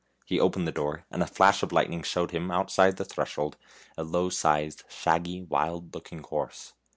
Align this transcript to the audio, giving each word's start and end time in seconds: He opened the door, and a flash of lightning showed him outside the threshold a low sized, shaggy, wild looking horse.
He 0.25 0.39
opened 0.39 0.67
the 0.67 0.71
door, 0.71 1.05
and 1.11 1.21
a 1.21 1.27
flash 1.27 1.61
of 1.61 1.71
lightning 1.71 2.01
showed 2.01 2.31
him 2.31 2.49
outside 2.49 2.97
the 2.97 3.05
threshold 3.05 3.55
a 3.95 4.03
low 4.03 4.29
sized, 4.29 4.83
shaggy, 4.89 5.43
wild 5.43 5.93
looking 5.93 6.23
horse. 6.23 6.73